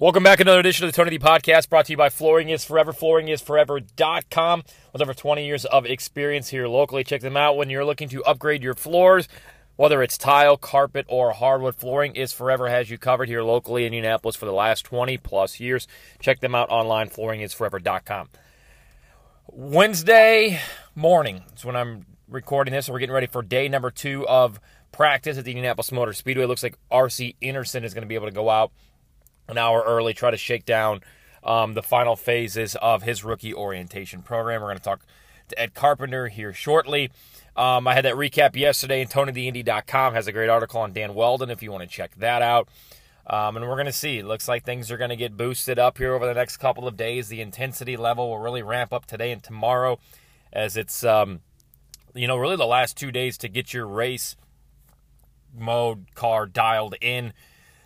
[0.00, 0.38] Welcome back.
[0.38, 2.92] To another edition of the Tony D Podcast brought to you by Flooring is Forever.
[2.92, 7.04] FlooringIsForever.com with over 20 years of experience here locally.
[7.04, 9.28] Check them out when you're looking to upgrade your floors,
[9.76, 11.76] whether it's tile, carpet, or hardwood.
[11.76, 15.60] Flooring is Forever has you covered here locally in Indianapolis for the last 20 plus
[15.60, 15.86] years.
[16.18, 18.30] Check them out online, FlooringIsForever.com.
[19.46, 20.60] Wednesday
[20.96, 24.58] morning is when I'm recording this, we're getting ready for day number two of
[24.90, 26.42] practice at the Indianapolis Motor Speedway.
[26.42, 28.72] It looks like RC Enerson is going to be able to go out
[29.48, 31.00] an hour early, try to shake down
[31.42, 34.60] um, the final phases of his rookie orientation program.
[34.60, 35.04] We're going to talk
[35.48, 37.10] to Ed Carpenter here shortly.
[37.56, 41.50] Um, I had that recap yesterday, and TonyTheIndy.com has a great article on Dan Wheldon
[41.50, 42.68] if you want to check that out.
[43.26, 44.18] Um, and we're going to see.
[44.18, 46.86] It looks like things are going to get boosted up here over the next couple
[46.86, 47.28] of days.
[47.28, 49.98] The intensity level will really ramp up today and tomorrow
[50.52, 51.40] as it's, um,
[52.14, 54.36] you know, really the last two days to get your race
[55.56, 57.32] mode car dialed in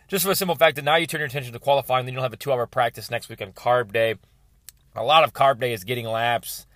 [0.08, 2.16] just for the simple fact that now you turn your attention to qualifying, then you
[2.16, 4.16] don't have a two hour practice next week on carb day.
[4.96, 6.66] A lot of carb day is getting laps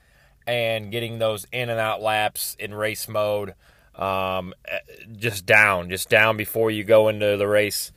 [0.47, 3.55] and getting those in and out laps in race mode
[3.95, 4.55] um,
[5.17, 7.91] just down, just down before you go into the race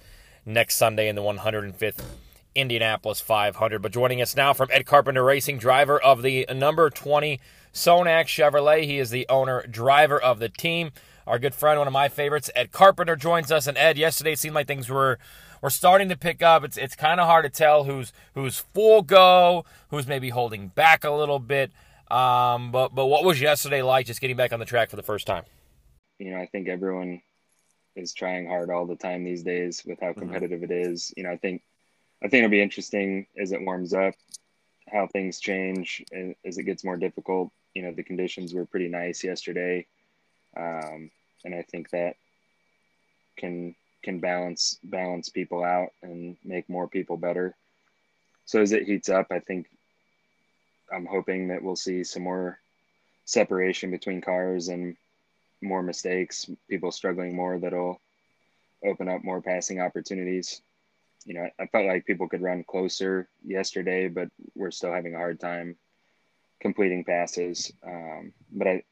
[0.46, 2.02] next Sunday in the 105th
[2.54, 3.82] Indianapolis 500.
[3.82, 7.40] But joining us now from Ed Carpenter Racing, driver of the number 20
[7.74, 8.84] Sonax Chevrolet.
[8.84, 10.92] He is the owner, driver of the team
[11.28, 13.68] our good friend, one of my favorites, Ed Carpenter, joins us.
[13.68, 15.18] And Ed, yesterday it seemed like things were
[15.62, 16.64] were starting to pick up.
[16.64, 21.04] It's it's kind of hard to tell who's who's full go, who's maybe holding back
[21.04, 21.72] a little bit.
[22.12, 24.06] Um, but but what was yesterday like?
[24.06, 25.44] Just getting back on the track for the first time.
[26.20, 27.22] You know, I think everyone
[27.96, 30.20] is trying hard all the time these days with how mm-hmm.
[30.20, 30.72] competitive mm-hmm.
[30.72, 31.14] it is.
[31.18, 31.64] You know, I think
[32.24, 34.14] I think it'll be interesting as it warms up,
[34.88, 36.04] how things change
[36.46, 37.52] as it gets more difficult.
[37.74, 39.88] You know, the conditions were pretty nice yesterday.
[40.56, 41.12] Um,
[41.44, 42.16] and I think that
[43.38, 47.56] can can balance balance people out and make more people better.
[48.46, 49.68] So as it heats up, I think
[50.94, 52.60] I'm hoping that we'll see some more
[53.26, 54.96] separation between cars and
[55.62, 58.00] more mistakes, people struggling more that'll
[58.84, 60.62] open up more passing opportunities.
[61.26, 65.18] You know, I felt like people could run closer yesterday, but we're still having a
[65.18, 65.76] hard time
[66.62, 67.72] completing passes.
[67.86, 68.84] Um, but I,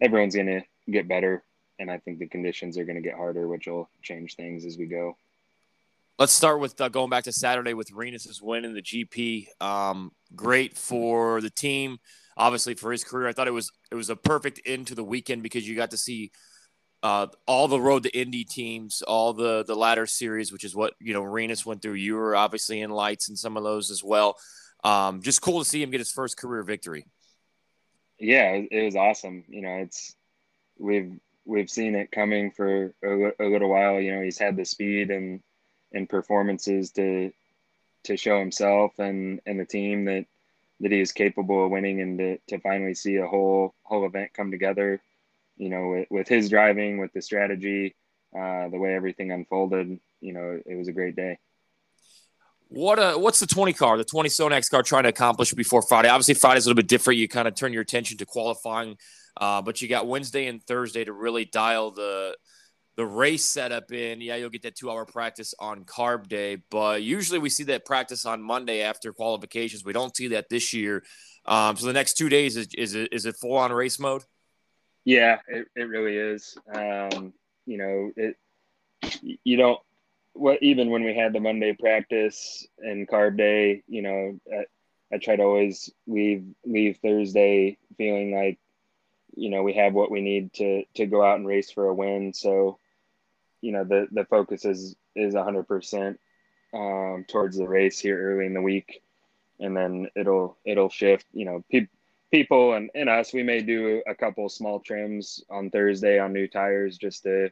[0.00, 1.44] everyone's going to get better,
[1.78, 4.78] and I think the conditions are going to get harder, which will change things as
[4.78, 5.16] we go.
[6.18, 9.46] Let's start with uh, going back to Saturday with Rinus's win in the GP.
[9.60, 11.98] Um, great for the team,
[12.36, 13.26] obviously for his career.
[13.26, 15.90] I thought it was it was a perfect end to the weekend because you got
[15.90, 16.30] to see
[17.02, 20.94] uh, all the road to Indy teams, all the the ladder series, which is what
[21.00, 21.94] you know Rinus went through.
[21.94, 24.36] You were obviously in lights and some of those as well.
[24.84, 27.06] Um, just cool to see him get his first career victory.
[28.20, 29.44] Yeah, it was awesome.
[29.48, 30.14] You know, it's
[30.78, 31.12] we've
[31.44, 34.00] we've seen it coming for a, a, little while.
[34.00, 35.40] You know, he's had the speed and
[35.92, 37.32] and performances to
[38.04, 40.26] to show himself and and the team that
[40.80, 44.34] that he is capable of winning, and to, to finally see a whole whole event
[44.34, 45.00] come together.
[45.56, 47.94] You know, with, with his driving, with the strategy,
[48.36, 50.00] uh, the way everything unfolded.
[50.20, 51.38] You know, it was a great day.
[52.74, 56.08] What uh, what's the 20 car, the 20 Sonax car trying to accomplish before Friday?
[56.08, 57.18] Obviously, Friday's a little bit different.
[57.18, 58.96] You kind of turn your attention to qualifying
[59.36, 62.36] uh, but you got Wednesday and Thursday to really dial the
[62.96, 64.20] the race setup in.
[64.20, 67.84] Yeah, you'll get that two hour practice on carb day, but usually we see that
[67.84, 69.84] practice on Monday after qualifications.
[69.84, 71.02] We don't see that this year.
[71.46, 74.22] Um, so the next two days is is it, is it full on race mode?
[75.04, 76.56] Yeah, it, it really is.
[76.72, 77.32] Um,
[77.66, 78.36] you know, it
[79.20, 79.80] you don't
[80.34, 84.64] what even when we had the Monday practice and carb day, you know, I,
[85.14, 88.58] I try to always leave leave Thursday feeling like
[89.36, 91.94] you know we have what we need to to go out and race for a
[91.94, 92.34] win.
[92.34, 92.78] So,
[93.60, 96.18] you know the the focus is is hundred percent
[96.74, 99.02] um, towards the race here early in the week,
[99.60, 101.26] and then it'll it'll shift.
[101.32, 101.86] You know, pe-
[102.32, 106.48] people and, and us, we may do a couple small trims on Thursday on new
[106.48, 107.50] tires just to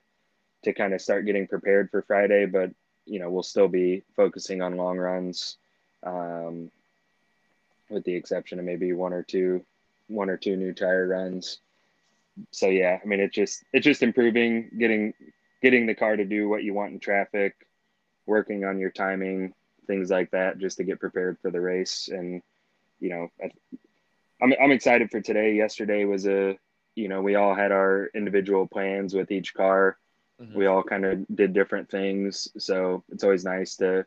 [0.63, 2.71] to kind of start getting prepared for Friday, but
[3.07, 5.57] you know we'll still be focusing on long runs,
[6.05, 6.71] um,
[7.91, 9.65] with the exception of maybe one or two
[10.09, 11.59] one or two new tire runs
[12.51, 15.15] so yeah, I mean, it's just it's just improving, getting
[15.63, 17.55] getting the car to do what you want in traffic,
[18.27, 19.55] working on your timing,
[19.87, 22.09] things like that, just to get prepared for the race.
[22.09, 22.43] And
[23.01, 23.29] you know,
[24.43, 25.55] I'm I'm excited for today.
[25.55, 26.59] Yesterday was a
[26.95, 29.97] you know we all had our individual plans with each car.
[30.41, 30.59] Mm-hmm.
[30.59, 34.07] We all kind of did different things, so it's always nice to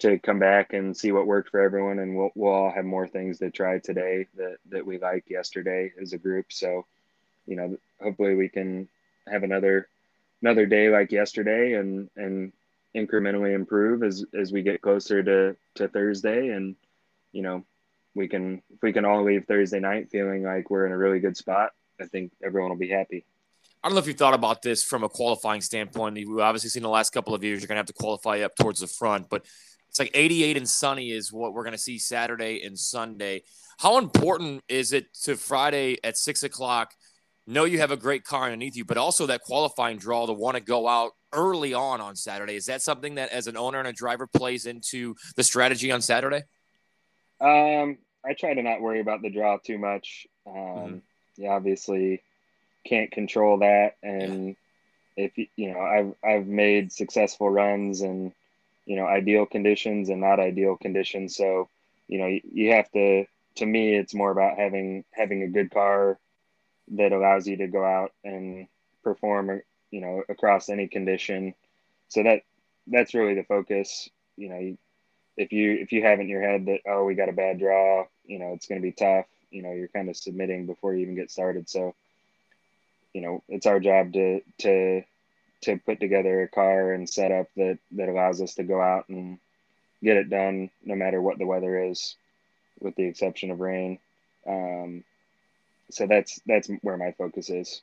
[0.00, 3.08] to come back and see what worked for everyone and we'll, we'll all have more
[3.08, 6.84] things to try today that, that we liked yesterday as a group so
[7.46, 8.88] you know, hopefully we can
[9.26, 9.88] have another
[10.42, 12.52] another day like yesterday and and
[12.94, 16.76] incrementally improve as as we get closer to to Thursday, and
[17.32, 17.64] you know,
[18.14, 21.20] we can if we can all leave Thursday night feeling like we're in a really
[21.20, 21.72] good spot.
[22.00, 23.24] I think everyone will be happy.
[23.86, 26.16] I don't know if you've thought about this from a qualifying standpoint.
[26.16, 28.56] We've obviously seen the last couple of years you're going to have to qualify up
[28.56, 29.46] towards the front, but
[29.88, 33.44] it's like 88 and sunny is what we're going to see Saturday and Sunday.
[33.78, 36.94] How important is it to Friday at six o'clock?
[37.46, 40.56] Know you have a great car underneath you, but also that qualifying draw to want
[40.56, 42.56] to go out early on on Saturday.
[42.56, 46.02] Is that something that, as an owner and a driver, plays into the strategy on
[46.02, 46.42] Saturday?
[47.40, 50.26] Um, I try to not worry about the draw too much.
[50.44, 50.96] Um, mm-hmm.
[51.36, 52.22] Yeah, obviously
[52.86, 54.56] can't control that, and
[55.16, 58.32] if you know, I've I've made successful runs and
[58.86, 61.36] you know ideal conditions and not ideal conditions.
[61.36, 61.68] So
[62.08, 63.26] you know, you, you have to.
[63.56, 66.18] To me, it's more about having having a good car
[66.92, 68.68] that allows you to go out and
[69.02, 71.54] perform, you know, across any condition.
[72.08, 72.42] So that
[72.86, 74.08] that's really the focus.
[74.36, 74.76] You know,
[75.36, 78.06] if you if you have in your head that oh we got a bad draw,
[78.24, 79.26] you know, it's going to be tough.
[79.50, 81.68] You know, you're kind of submitting before you even get started.
[81.68, 81.94] So,
[83.16, 85.02] you know, it's our job to to
[85.62, 89.38] to put together a car and setup that that allows us to go out and
[90.02, 92.14] get it done no matter what the weather is,
[92.78, 93.98] with the exception of rain.
[94.46, 95.02] Um,
[95.90, 97.80] so that's that's where my focus is.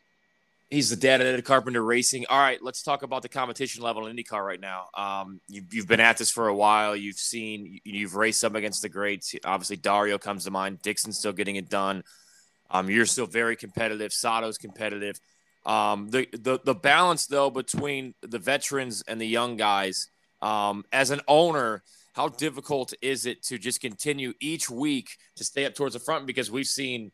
[0.70, 2.26] He's the dad of Carpenter Racing.
[2.30, 4.86] All right, let's talk about the competition level in IndyCar right now.
[4.96, 6.96] Um, you, have been at this for a while.
[6.96, 9.36] You've seen, you've raced up against the greats.
[9.46, 10.82] Obviously, Dario comes to mind.
[10.82, 12.04] Dixon's still getting it done.
[12.74, 14.12] Um, you're still very competitive.
[14.12, 15.20] Sato's competitive.
[15.66, 20.10] Um, the, the the balance though between the veterans and the young guys.
[20.42, 21.84] Um, as an owner,
[22.16, 26.28] how difficult is it to just continue each week to stay up towards the front?
[26.28, 27.12] Because we've seen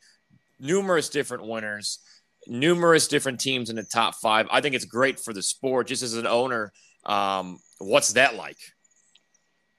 [0.59, 1.99] numerous different winners,
[2.47, 4.47] numerous different teams in the top five.
[4.51, 5.87] I think it's great for the sport.
[5.87, 6.71] Just as an owner,
[7.05, 8.57] um, what's that like?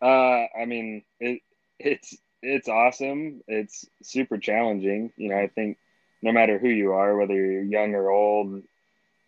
[0.01, 1.41] Uh, I mean, it,
[1.79, 3.43] it's it's awesome.
[3.47, 5.13] It's super challenging.
[5.17, 5.79] You know, I think
[6.23, 8.63] no matter who you are, whether you're young or old,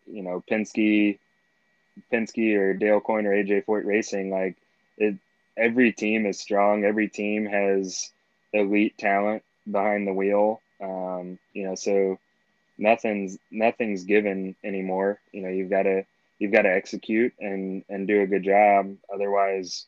[0.06, 1.18] you know, Penske,
[2.12, 4.56] Penske or Dale Coyne or AJ Foyt Racing, like
[4.98, 5.16] it.
[5.54, 6.82] Every team is strong.
[6.82, 8.10] Every team has
[8.54, 10.62] elite talent behind the wheel.
[10.80, 12.18] Um, you know, so
[12.78, 15.20] nothing's nothing's given anymore.
[15.30, 16.04] You know, you've got to
[16.38, 18.96] you've got to execute and and do a good job.
[19.12, 19.86] Otherwise,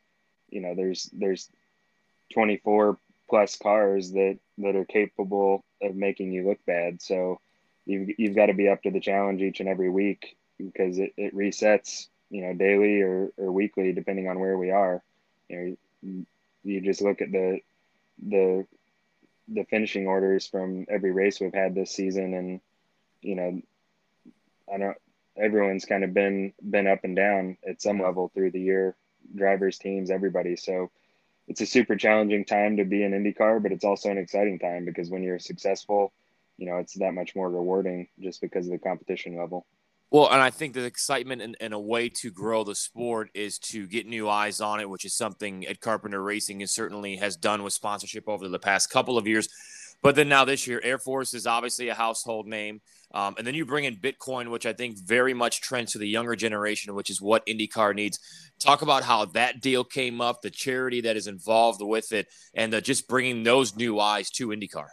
[0.51, 1.49] you know, there's there's
[2.35, 2.99] 24
[3.29, 7.03] plus cars that that are capable of making you look bad.
[7.03, 7.41] So
[7.87, 11.13] you've you've got to be up to the challenge each and every week because it,
[11.17, 15.03] it resets, you know, daily or, or weekly depending on where we are.
[15.49, 16.25] You know,
[16.65, 17.61] you just look at the
[18.27, 18.67] the
[19.49, 22.61] the finishing orders from every race we've had this season, and
[23.21, 23.61] you know,
[24.73, 24.97] I don't.
[25.37, 28.95] Everyone's kind of been been up and down at some level through the year,
[29.35, 30.57] drivers, teams, everybody.
[30.57, 30.91] So
[31.49, 34.85] it's a super challenging time to be in IndyCar, but it's also an exciting time
[34.85, 36.13] because when you're successful,
[36.57, 39.67] you know, it's that much more rewarding just because of the competition level.
[40.11, 43.59] Well, and I think the excitement and, and, a way to grow the sport is
[43.61, 47.37] to get new eyes on it, which is something Ed Carpenter Racing is certainly has
[47.37, 49.49] done with sponsorship over the past couple of years.
[50.05, 52.83] But then now this year, Air Force is obviously a household name.
[53.15, 56.07] Um, and then you bring in Bitcoin, which I think very much trends to the
[56.07, 58.19] younger generation, which is what IndyCar needs.
[58.59, 62.79] Talk about how that deal came up, the charity that is involved with it, and
[62.85, 64.89] just bringing those new eyes to IndyCar.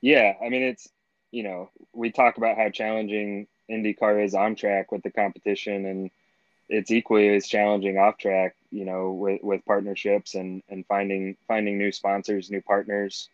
[0.00, 0.88] Yeah, I mean, it's,
[1.30, 6.10] you know, we talk about how challenging IndyCar is on track with the competition, and
[6.70, 8.56] it's equally as challenging off track.
[8.70, 13.28] You know, with, with partnerships and and finding finding new sponsors, new partners.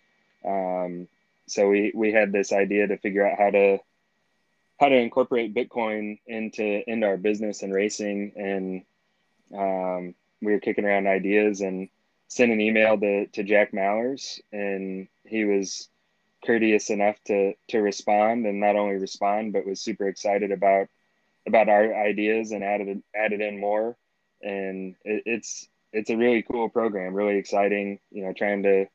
[0.44, 1.08] Um,
[1.46, 3.78] so we we had this idea to figure out how to
[4.78, 8.82] how to incorporate Bitcoin into into our business and racing, and
[9.58, 11.88] um, we were kicking around ideas and
[12.28, 15.88] sent an email to to Jack Mallers, and he was
[16.44, 20.88] courteous enough to to respond and not only respond but was super excited about
[21.46, 23.96] about our ideas and added added in more.
[24.42, 28.86] And it, it's it's a really cool program really exciting you know trying to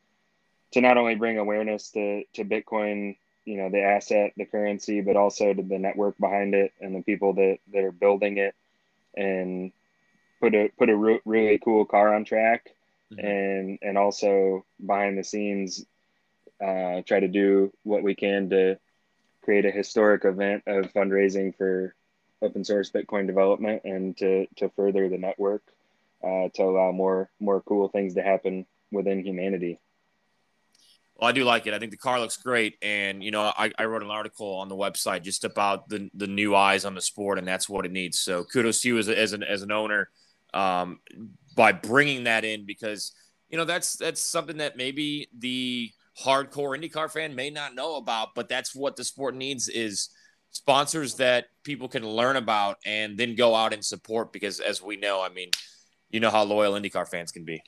[0.75, 3.15] to not only bring awareness to to bitcoin
[3.45, 7.01] you know the asset the currency but also to the network behind it and the
[7.01, 8.53] people that that are building it
[9.15, 9.71] and
[10.41, 12.71] put a put a re- really cool car on track
[13.11, 13.25] mm-hmm.
[13.25, 15.85] and and also behind the scenes
[16.61, 18.77] uh, try to do what we can to
[19.43, 21.95] create a historic event of fundraising for
[22.41, 25.61] open source Bitcoin development and to, to further the network
[26.23, 29.79] uh, to allow more more cool things to happen within humanity.
[31.15, 31.73] Well, I do like it.
[31.73, 34.67] I think the car looks great, and you know, I, I wrote an article on
[34.67, 37.91] the website just about the the new eyes on the sport, and that's what it
[37.91, 38.19] needs.
[38.19, 40.09] So, kudos to you as, as an as an owner
[40.53, 40.99] um,
[41.55, 43.13] by bringing that in because
[43.49, 45.89] you know that's that's something that maybe the
[46.21, 50.09] hardcore IndyCar fan may not know about, but that's what the sport needs is
[50.51, 54.95] sponsors that people can learn about and then go out and support because as we
[54.95, 55.49] know, I mean,
[56.09, 57.61] you know how loyal IndyCar fans can be.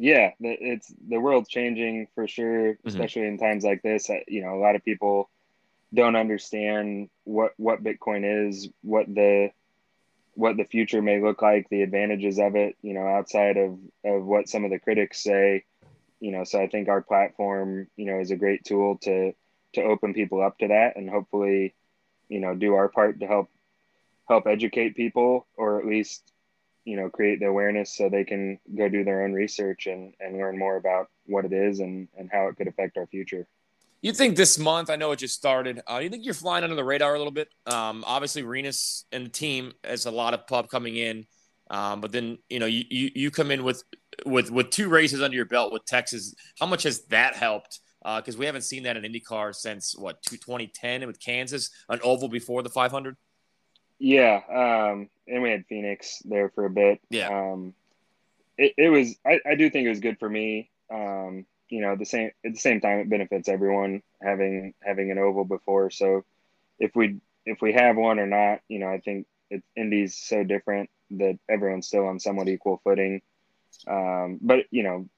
[0.00, 2.88] Yeah, it's the world's changing for sure, mm-hmm.
[2.88, 3.32] especially mm-hmm.
[3.32, 4.08] in times like this.
[4.28, 5.28] You know, a lot of people
[5.92, 9.50] don't understand what what Bitcoin is, what the
[10.38, 14.24] what the future may look like, the advantages of it, you know, outside of, of
[14.24, 15.64] what some of the critics say,
[16.20, 19.32] you know, so I think our platform, you know, is a great tool to,
[19.72, 21.74] to open people up to that and hopefully,
[22.28, 23.50] you know, do our part to help,
[24.28, 26.22] help educate people or at least,
[26.88, 30.38] you know, create the awareness so they can go do their own research and, and
[30.38, 33.46] learn more about what it is and, and how it could affect our future.
[34.00, 34.88] You think this month?
[34.88, 35.82] I know it just started.
[35.86, 37.48] Uh, you think you're flying under the radar a little bit?
[37.66, 41.26] Um, obviously, Rinus and the team has a lot of pub coming in,
[41.68, 43.82] um, but then you know you, you, you come in with
[44.24, 46.34] with with two races under your belt with Texas.
[46.58, 47.80] How much has that helped?
[48.02, 52.28] Because uh, we haven't seen that in IndyCar since what 2010 with Kansas, an oval
[52.28, 53.16] before the 500.
[53.98, 57.00] Yeah, um, and we had Phoenix there for a bit.
[57.10, 57.74] Yeah, um,
[58.56, 59.16] it, it was.
[59.26, 60.70] I, I do think it was good for me.
[60.92, 65.18] Um, you know, the same at the same time, it benefits everyone having having an
[65.18, 65.90] oval before.
[65.90, 66.24] So
[66.78, 70.44] if we if we have one or not, you know, I think it, Indy's so
[70.44, 73.22] different that everyone's still on somewhat equal footing.
[73.86, 75.08] Um, but you know,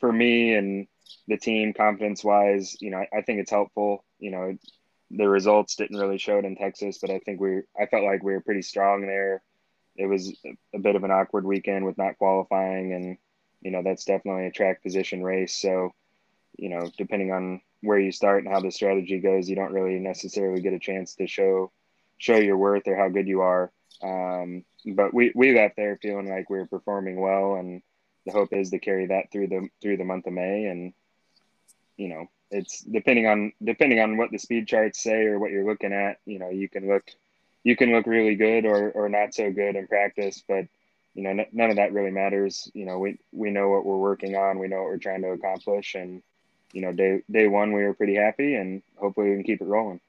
[0.00, 0.86] for me and
[1.26, 4.04] the team, confidence wise, you know, I, I think it's helpful.
[4.18, 4.58] You know,
[5.10, 8.22] the results didn't really show it in Texas, but I think we I felt like
[8.22, 9.42] we were pretty strong there.
[9.96, 10.36] It was
[10.74, 13.18] a bit of an awkward weekend with not qualifying and
[13.60, 15.56] you know that's definitely a track position race.
[15.60, 15.92] So,
[16.56, 19.98] you know, depending on where you start and how the strategy goes, you don't really
[19.98, 21.72] necessarily get a chance to show
[22.18, 23.72] show your worth or how good you are.
[24.02, 27.82] Um, but we we left there feeling like we were performing well, and
[28.26, 30.66] the hope is to carry that through the through the month of May.
[30.66, 30.92] And
[31.96, 35.66] you know, it's depending on depending on what the speed charts say or what you're
[35.66, 36.18] looking at.
[36.26, 37.04] You know, you can look
[37.64, 40.66] you can look really good or or not so good in practice, but
[41.14, 42.70] you know, n- none of that really matters.
[42.74, 45.28] You know, we we know what we're working on, we know what we're trying to
[45.28, 46.22] accomplish, and
[46.72, 49.66] you know, day day one we were pretty happy, and hopefully we can keep it
[49.66, 50.00] rolling.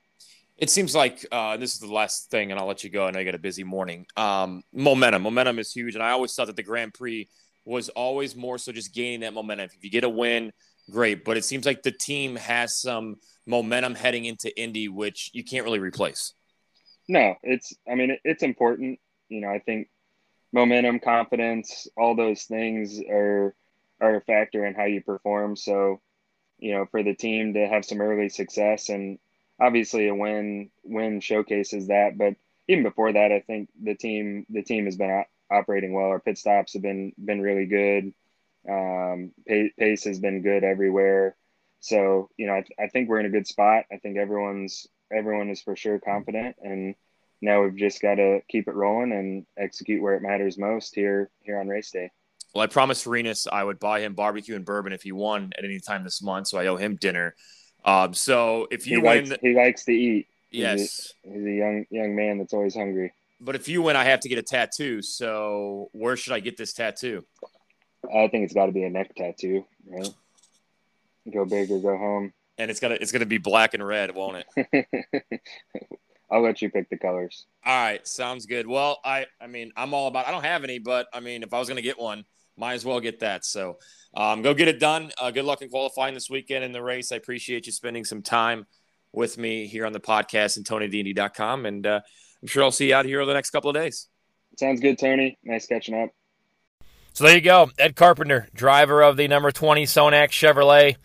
[0.58, 3.05] It seems like uh, this is the last thing, and I'll let you go.
[3.05, 4.05] I know you got a busy morning.
[4.17, 7.29] Um, momentum, momentum is huge, and I always thought that the Grand Prix
[7.63, 9.69] was always more so just gaining that momentum.
[9.74, 10.51] If you get a win,
[10.89, 15.43] great, but it seems like the team has some momentum heading into Indy, which you
[15.43, 16.34] can't really replace.
[17.08, 17.74] No, it's.
[17.89, 19.00] I mean, it's important.
[19.29, 19.89] You know, I think
[20.51, 23.55] momentum, confidence, all those things are
[24.01, 25.55] are a factor in how you perform.
[25.55, 26.01] So,
[26.58, 29.19] you know, for the team to have some early success and
[29.60, 32.36] obviously a win win showcases that, but
[32.67, 36.05] even before that, I think the team the team has been operating well.
[36.05, 38.13] Our pit stops have been been really good.
[38.68, 41.36] Um, pace has been good everywhere.
[41.80, 43.86] So, you know, I, I think we're in a good spot.
[43.92, 46.94] I think everyone's everyone is for sure confident and
[47.42, 51.30] now we've just got to keep it rolling and execute where it matters most here
[51.42, 52.12] here on race day.
[52.54, 55.63] Well, I promised Rinus I would buy him barbecue and bourbon if he won at
[55.63, 57.36] any time this month, so I owe him dinner.
[57.86, 60.28] Um, so if you he win, likes, he likes to eat.
[60.51, 63.13] Yes, he's a, he's a young young man that's always hungry.
[63.39, 65.01] But if you win, I have to get a tattoo.
[65.01, 67.24] So where should I get this tattoo?
[68.06, 70.10] I think it's got to be a neck tattoo, right?
[71.32, 72.34] Go big or go home.
[72.58, 75.41] And it's gonna it's gonna be black and red, won't it?
[76.32, 77.46] I'll let you pick the colors.
[77.65, 78.68] All right, sounds good.
[78.68, 80.27] Well, I I mean, I'm all about.
[80.27, 82.25] I don't have any, but I mean, if I was going to get one,
[82.58, 83.46] might as well get that.
[83.46, 83.79] So,
[84.13, 85.12] um, go get it done.
[85.18, 87.12] Uh, good luck in qualifying this weekend in the race.
[87.12, 88.68] I appreciate you spending some time
[89.12, 92.01] with me here on the podcast and TonyDindy.com, and uh,
[92.41, 94.08] I'm sure I'll see you out here over the next couple of days.
[94.58, 95.38] Sounds good, Tony.
[95.44, 96.10] Nice catching up.
[97.13, 100.96] So there you go, Ed Carpenter, driver of the number 20 Sonax Chevrolet.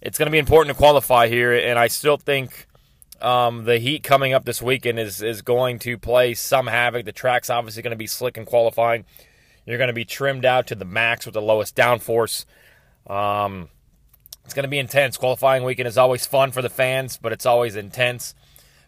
[0.00, 2.66] It's going to be important to qualify here, and I still think
[3.20, 7.04] um, the heat coming up this weekend is is going to play some havoc.
[7.04, 9.04] The track's obviously going to be slick and qualifying.
[9.64, 12.44] You're going to be trimmed out to the max with the lowest downforce.
[13.06, 13.68] Um,
[14.44, 15.16] it's going to be intense.
[15.16, 18.34] Qualifying weekend is always fun for the fans, but it's always intense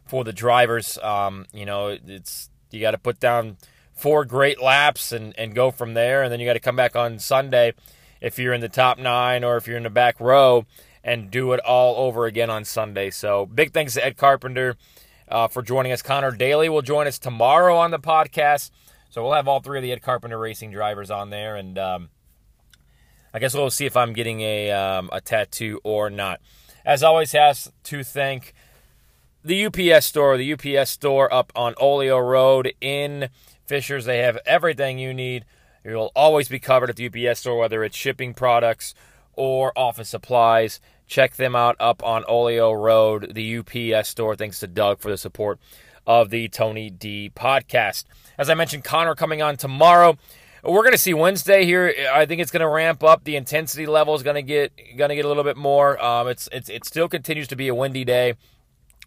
[0.07, 0.99] for the drivers.
[0.99, 3.57] Um, you know, it's you got to put down
[3.99, 6.97] four great laps and, and go from there, and then you got to come back
[6.97, 7.75] on Sunday
[8.21, 10.65] if you're in the top nine or if you're in the back row
[11.05, 13.11] and do it all over again on Sunday.
[13.11, 14.77] So big thanks to Ed Carpenter
[15.29, 16.03] uh, for joining us.
[16.03, 18.71] Connor Daly will join us tomorrow on the podcast.
[19.11, 22.11] So we'll have all three of the Ed Carpenter racing drivers on there, and um,
[23.33, 26.41] I guess we'll see if I'm getting a um, a tattoo or not.
[26.85, 28.53] As always, has to thank
[29.43, 33.31] the UPS store, the UPS store up on Olio Road in
[33.69, 34.07] Fishers.
[34.07, 35.45] They have everything you need
[35.85, 38.95] You'll always be covered at the UPS store, whether it's shipping products
[39.35, 40.81] or office supplies.
[41.07, 44.37] Check them out up on Olio Road, the UPS store.
[44.37, 45.59] Thanks to Doug for the support
[46.07, 48.05] of the Tony D podcast.
[48.37, 50.19] As I mentioned, Connor coming on tomorrow.
[50.63, 51.95] We're going to see Wednesday here.
[52.13, 53.25] I think it's going to ramp up.
[53.25, 56.03] The intensity level is going to get going to get a little bit more.
[56.05, 58.31] Um, it's it's it still continues to be a windy day.
[58.31, 58.37] It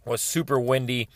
[0.10, 1.10] was super windy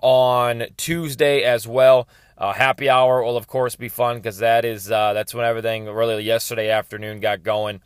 [0.00, 2.08] on Tuesday as well.
[2.42, 5.86] Uh, happy hour will of course be fun because that is uh, that's when everything
[5.86, 7.80] really yesterday afternoon got going.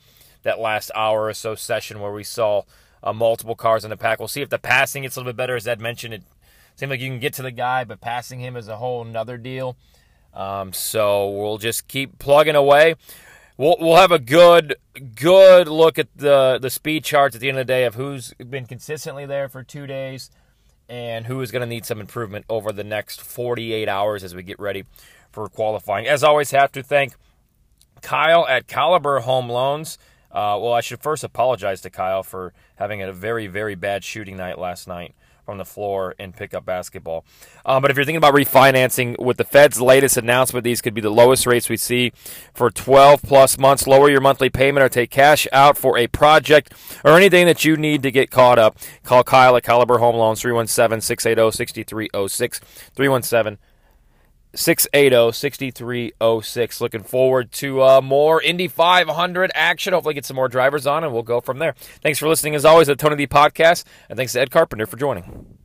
[0.44, 2.62] That last hour or so session where we saw
[3.02, 4.18] uh, multiple cars in the pack.
[4.18, 5.56] We'll see if the passing gets a little bit better.
[5.56, 6.22] As Ed mentioned, it
[6.74, 9.36] seemed like you can get to the guy, but passing him is a whole nother
[9.36, 9.76] deal.
[10.32, 12.94] Um, so we'll just keep plugging away.
[13.58, 14.76] We'll, we'll have a good
[15.16, 18.32] good look at the the speed charts at the end of the day of who's
[18.34, 20.30] been consistently there for two days
[20.88, 24.42] and who is going to need some improvement over the next 48 hours as we
[24.42, 24.84] get ready
[25.32, 26.06] for qualifying.
[26.06, 27.14] As always, have to thank
[28.02, 29.98] Kyle at Caliber Home Loans.
[30.30, 34.36] Uh, well, I should first apologize to Kyle for having a very, very bad shooting
[34.36, 35.14] night last night
[35.46, 37.24] from the floor in pickup basketball.
[37.64, 41.00] Um, but if you're thinking about refinancing with the Fed's latest announcement, these could be
[41.00, 42.12] the lowest rates we see
[42.52, 43.86] for 12 plus months.
[43.86, 47.76] Lower your monthly payment or take cash out for a project or anything that you
[47.76, 48.76] need to get caught up.
[49.04, 52.58] Call Kyle at Caliber Home Loans 317 680 6306
[52.94, 53.58] 317
[54.56, 56.80] 680-6306.
[56.80, 59.92] Looking forward to uh, more Indy 500 action.
[59.92, 61.74] Hopefully get some more drivers on, and we'll go from there.
[62.02, 64.96] Thanks for listening, as always, to Tony D Podcast, and thanks to Ed Carpenter for
[64.96, 65.58] joining.